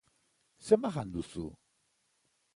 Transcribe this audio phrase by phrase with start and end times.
[0.67, 1.47] Zenbat jan duzu?